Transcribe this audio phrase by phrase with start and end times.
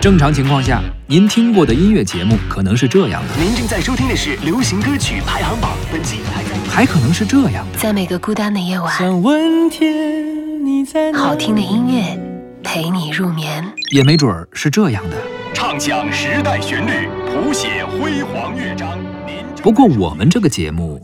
[0.00, 6.50] 正常情况下，您听过的音乐节目可能是这样的，您正在收听的是流行歌曲排行榜，本期还在。
[6.70, 7.78] 还可能是这样的。
[7.78, 12.18] 在每个孤单的夜晚，想问天你在哪好听的音乐
[12.62, 13.64] 陪你入眠。
[13.92, 15.16] 也没准儿是这样的。
[15.54, 18.96] 唱响时代旋律，谱写辉煌乐章。
[19.26, 21.00] 您不过我们这个节目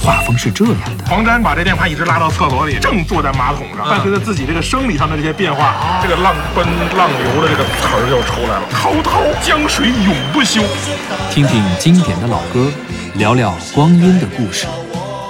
[0.00, 1.04] 画风是这样的。
[1.06, 6.64] 黄沾把这电话一直拉到厕所里，正坐在马桶上，伴随着自己这个生理上的这些变化，这个浪奔
[6.96, 8.66] 浪流的这个词儿就出来了。
[8.70, 10.62] 滔滔江水永不休。
[11.30, 12.70] 听听经典的老歌，
[13.14, 14.66] 聊聊光阴的故事。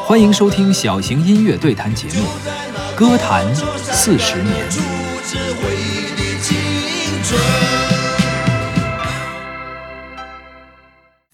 [0.04, 2.24] 欢迎收听小型音乐对谈节目
[2.94, 4.54] 《歌坛四十年》。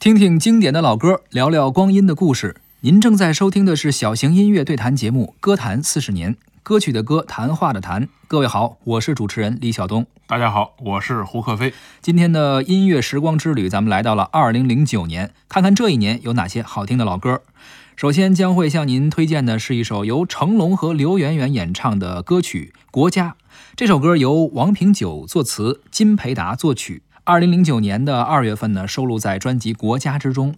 [0.00, 2.56] 听听经典的老歌，聊聊光阴的故事。
[2.84, 8.10] 您正在收听的是小型音乐对谈节目《歌坛四十年》，歌曲的歌，谈话的谈。
[8.28, 10.04] 各位好，我是主持人李晓东。
[10.26, 11.72] 大家好，我是胡克飞。
[12.02, 17.40] 今天的音乐时光之旅，咱们来到了二零零九年，看看这一年有哪些好听的老歌。
[17.96, 23.30] 首先将会向您推荐的是一首由成龙和刘媛媛演唱的歌曲《国家》。
[23.74, 27.02] 这首歌由王平久作词，金培达作曲。
[27.24, 30.56] 二零零九年的二月份呢，收录在专辑《国家》之中。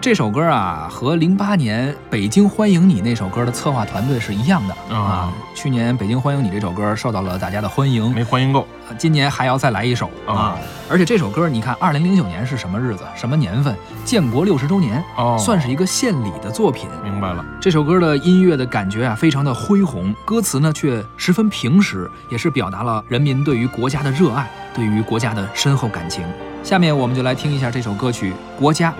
[0.00, 5.32] 这首歌啊，和零八年《北京欢迎你》那首歌的策划团队是一样的啊啊。
[5.52, 10.56] 去年《北京欢迎你》这首歌受到了大家的欢迎，没欢迎够，今年还要再来一首啊！
[10.88, 13.74] 而且这首歌，你看，二零零九年是什么日子、什么年份？
[14.04, 16.88] 建国六十周年，哦算是一个献礼的作品。
[17.02, 17.44] 明白了。
[17.60, 26.24] 这首歌的音乐的感觉啊，非常的恢宏，歌词呢却十分平实，也是表达了人民对于国家的热爱，对于国家的深厚感情。
[26.62, 28.90] 下面我们就来听一下这首歌曲《国家》，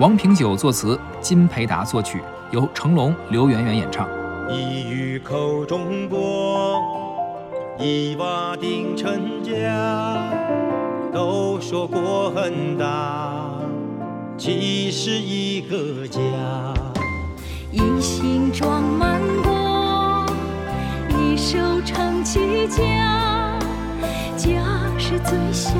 [0.00, 4.08] 王平久作词，金培达作曲，由成龙、刘媛媛演唱。
[4.48, 6.80] 一语口中国，
[7.80, 10.30] 一瓦定成家。
[11.12, 13.50] 都说国很大，
[14.36, 16.20] 其实一个家。
[17.72, 20.24] 一心装满国，
[21.08, 23.58] 一手撑起家，
[24.36, 24.62] 家
[24.96, 25.72] 是最小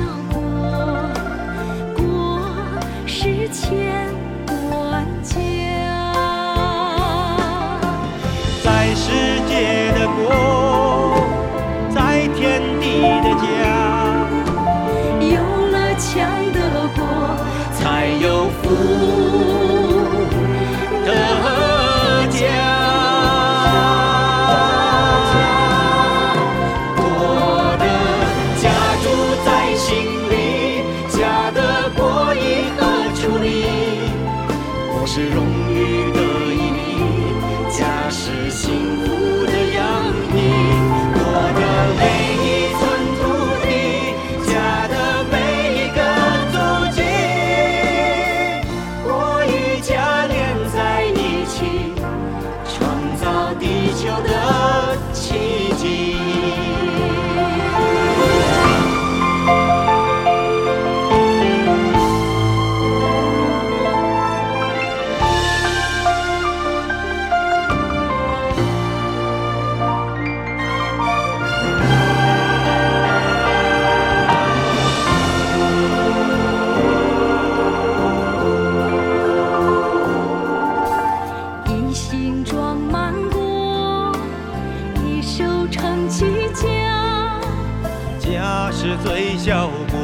[35.19, 35.48] 是荣
[85.79, 87.39] 撑起家。
[88.19, 89.97] 家是最小国，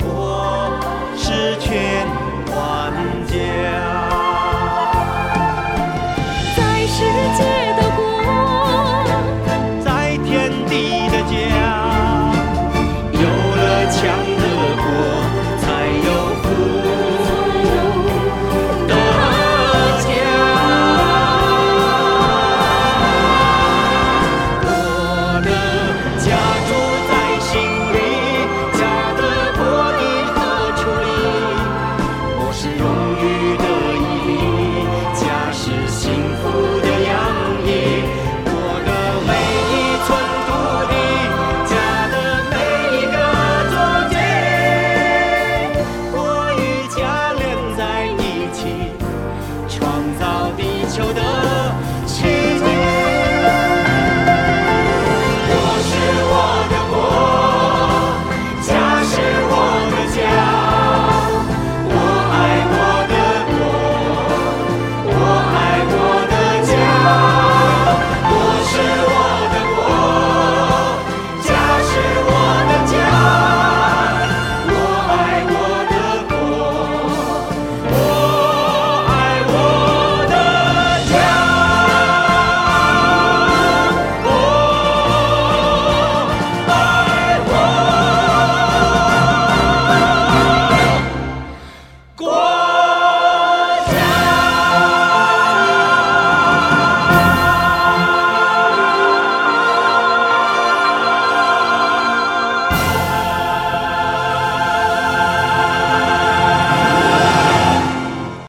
[0.00, 0.76] 国
[1.16, 2.05] 是全